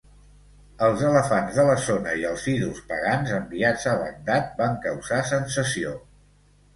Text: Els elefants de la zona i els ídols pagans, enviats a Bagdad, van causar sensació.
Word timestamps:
Els 0.85 1.01
elefants 1.09 1.57
de 1.57 1.65
la 1.67 1.75
zona 1.87 2.15
i 2.21 2.25
els 2.29 2.45
ídols 2.53 2.79
pagans, 2.91 3.33
enviats 3.41 3.85
a 3.91 3.93
Bagdad, 4.05 4.49
van 4.63 4.79
causar 4.87 5.21
sensació. 5.33 5.93